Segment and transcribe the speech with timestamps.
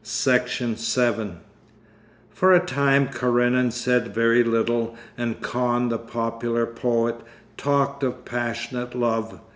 [0.03, 1.41] Section 7
[2.31, 7.17] For a time Karenin said very little, and Kahn, the popular poet,
[7.55, 9.41] talked of passionate love.